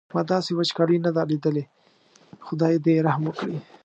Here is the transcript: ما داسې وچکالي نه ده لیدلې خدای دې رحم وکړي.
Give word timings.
ما 0.13 0.21
داسې 0.33 0.51
وچکالي 0.53 0.97
نه 1.05 1.11
ده 1.15 1.23
لیدلې 1.31 1.63
خدای 2.45 2.75
دې 2.85 2.95
رحم 3.07 3.23
وکړي. 3.27 3.57